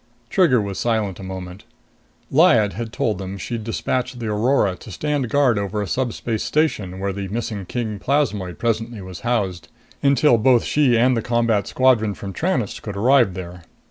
Trigger 0.31 0.59
was 0.59 0.79
silent 0.79 1.19
a 1.19 1.23
moment. 1.23 1.63
Lyad 2.31 2.73
had 2.73 2.91
told 2.91 3.19
them 3.19 3.37
she'd 3.37 3.63
dispatched 3.63 4.17
the 4.17 4.29
Aurora 4.29 4.75
to 4.77 4.89
stand 4.89 5.29
guard 5.29 5.59
over 5.59 5.79
a 5.79 5.85
subspace 5.85 6.41
station 6.41 6.97
where 6.99 7.13
the 7.13 7.27
missing 7.27 7.67
king 7.67 7.99
plasmoid 7.99 8.57
presently 8.57 9.01
was 9.03 9.19
housed, 9.19 9.67
until 10.01 10.39
both 10.39 10.63
she 10.63 10.97
and 10.97 11.15
the 11.15 11.21
combat 11.21 11.67
squadron 11.67 12.15
from 12.15 12.33
Tranest 12.33 12.81
could 12.81 12.97
arrive 12.97 13.35
there. 13.35 13.61